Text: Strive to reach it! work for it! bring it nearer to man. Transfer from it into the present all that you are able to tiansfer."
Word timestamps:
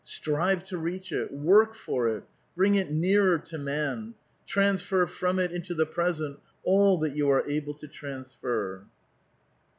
Strive 0.03 0.63
to 0.63 0.79
reach 0.79 1.11
it! 1.11 1.31
work 1.31 1.75
for 1.75 2.07
it! 2.07 2.23
bring 2.55 2.73
it 2.73 2.89
nearer 2.89 3.37
to 3.37 3.57
man. 3.59 4.15
Transfer 4.47 5.05
from 5.05 5.37
it 5.37 5.51
into 5.51 5.75
the 5.75 5.85
present 5.85 6.39
all 6.63 6.97
that 6.97 7.15
you 7.15 7.29
are 7.29 7.47
able 7.47 7.75
to 7.75 7.87
tiansfer." 7.87 8.85